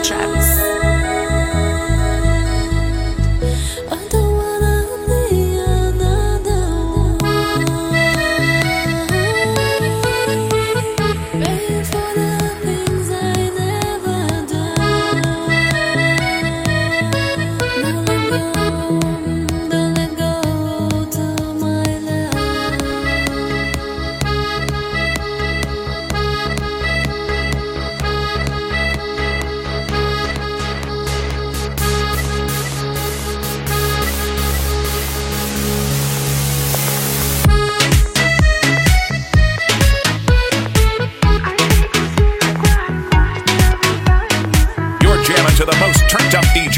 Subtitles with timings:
[0.00, 0.37] Trap.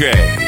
[0.01, 0.40] Okay.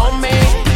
[0.00, 0.69] on me.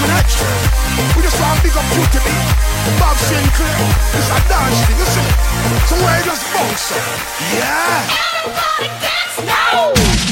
[0.00, 0.48] coming at you.
[1.16, 2.36] We just want up you to me.
[2.98, 3.76] Bob Sinclar,
[4.16, 5.28] it's a dance thing, you see.
[5.88, 6.92] So where does bounce?
[7.52, 8.08] Yeah.
[8.40, 10.29] Everybody dance now.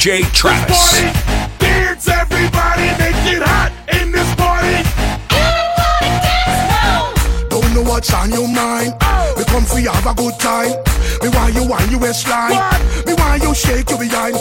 [0.00, 0.80] DJ this Travis.
[0.80, 1.12] party.
[1.58, 2.88] Dance everybody.
[2.96, 3.68] Make it hot
[4.00, 4.80] in this party.
[5.28, 7.12] Everybody dance now.
[7.52, 8.96] Don't know what's on your mind.
[9.36, 10.72] We come for you have a good time.
[11.20, 12.56] Me want you want you waistline.
[13.04, 14.40] Me want you shake your behind.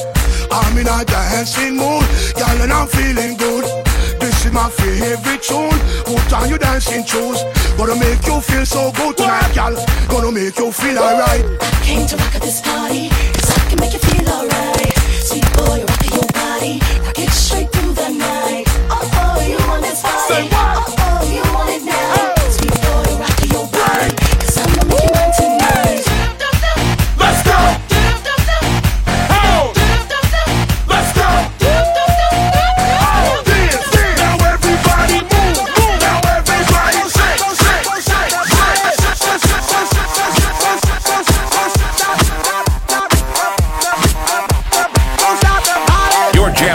[0.50, 2.08] I'm in a dancing mood,
[2.40, 3.68] girl, and I'm feeling good.
[4.16, 5.76] This is my favorite tune.
[6.08, 7.44] Put on your dancing shoes.
[7.76, 9.76] Gonna make you feel so good tonight, girl.
[10.08, 11.44] Gonna make you feel alright.
[11.84, 12.59] Came to rock at this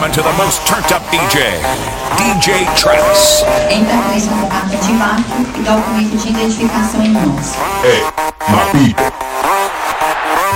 [0.04, 1.60] jamming to the most turned up DJ,
[2.16, 3.42] DJ Travis.
[3.70, 5.24] Entra com esse contato ativado
[5.56, 7.54] e documento de identificação em mãos.
[7.82, 8.02] Hey,
[8.48, 9.12] my people.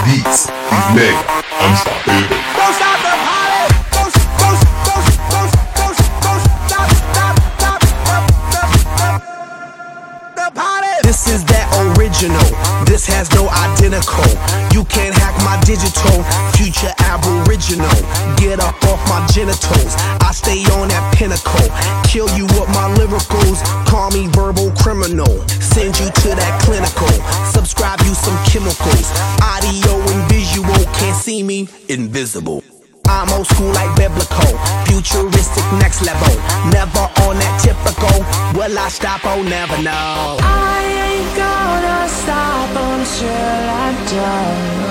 [0.04, 1.24] This is Mega
[1.60, 2.47] Unstoppable.
[13.18, 14.30] Has no identical.
[14.70, 16.22] You can't hack my digital.
[16.54, 17.90] Future aboriginal.
[18.38, 19.98] Get up off my genitals.
[20.22, 21.66] I stay on that pinnacle.
[22.06, 23.58] Kill you with my lyricals.
[23.90, 25.26] Call me verbal criminal.
[25.58, 27.10] Send you to that clinical.
[27.50, 29.10] Subscribe you some chemicals.
[29.42, 30.78] Audio and visual.
[30.94, 31.66] Can't see me.
[31.88, 32.62] Invisible.
[33.08, 34.52] I'm old school like biblical,
[34.84, 36.34] futuristic next level.
[36.70, 38.16] Never on that typical.
[38.52, 39.24] Will I stop?
[39.24, 40.36] Oh, never know.
[40.40, 44.88] I ain't gonna stop until I'm done.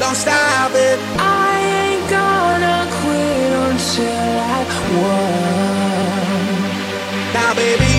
[0.00, 0.98] Don't stop it.
[1.18, 1.54] I
[1.86, 4.60] ain't gonna quit until I
[4.98, 5.50] won.
[7.32, 7.89] Now, baby,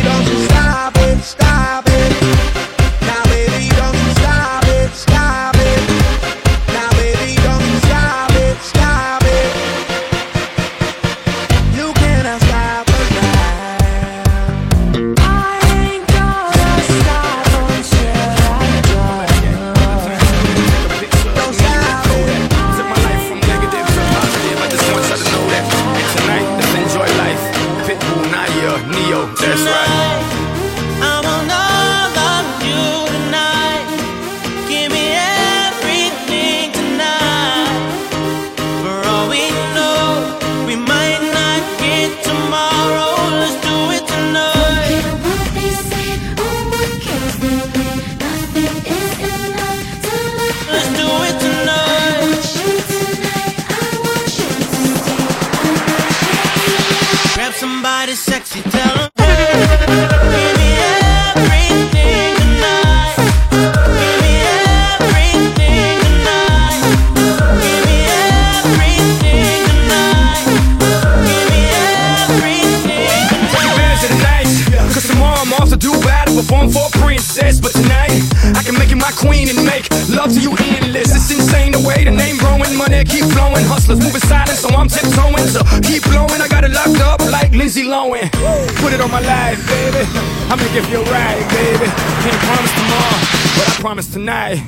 [89.01, 90.05] on my life, baby.
[90.49, 91.87] Gonna give you a ride, baby.
[92.23, 93.19] Can't promise tomorrow,
[93.57, 94.61] but I promise tonight.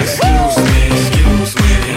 [0.00, 1.91] Excuse me, excuse me,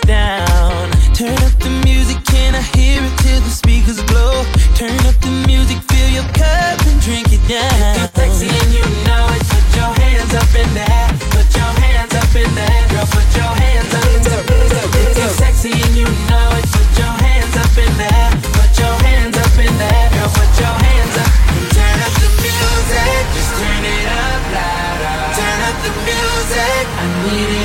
[0.06, 0.90] down.
[1.14, 4.44] Turn up the music, can I hear it till the speakers blow?
[4.74, 7.98] Turn up the music, fill your cup and drink it down.
[7.98, 11.08] You're sexy and you know it, put your hands up in the air.
[11.30, 12.84] Put your hands up in the air.
[12.90, 15.10] Girl, put your hands up in the air.
[15.10, 18.30] If you're sexy and you know it, put your hands up in the air.
[18.56, 20.08] Put your hands up in the air.
[20.16, 21.32] Girl, put your hands up
[21.76, 23.22] turn up the music.
[23.34, 25.18] Just turn it up louder.
[25.36, 26.84] Turn up the music.
[27.02, 27.61] I need it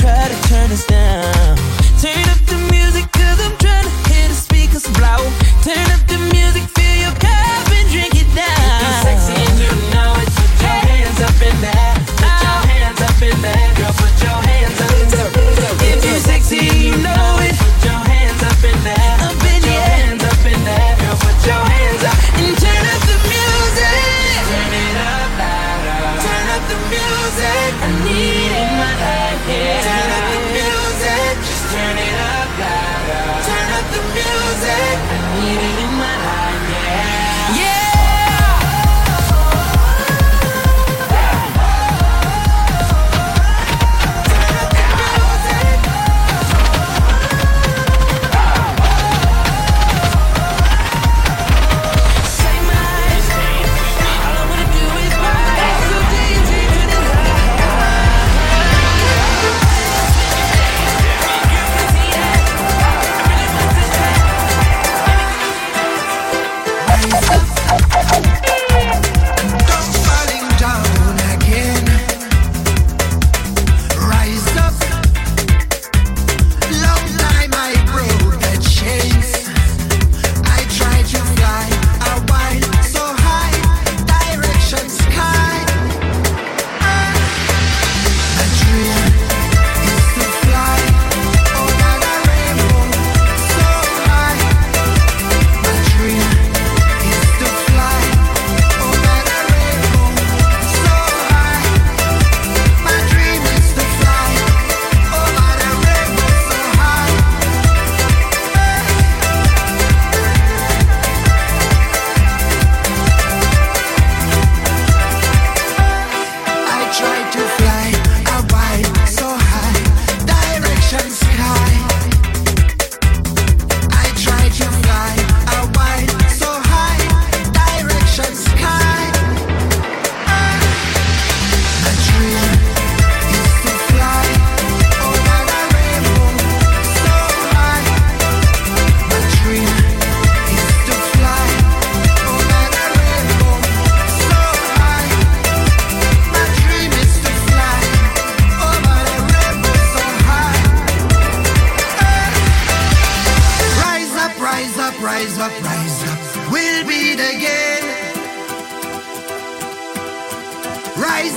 [0.00, 1.56] try to turn us down.
[2.00, 2.69] Turn up the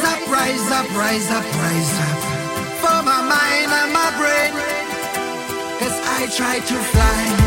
[0.03, 2.19] up, rise up, rise up, rise up.
[2.81, 4.53] For my mind and my brain.
[5.79, 7.42] Cause I try to fly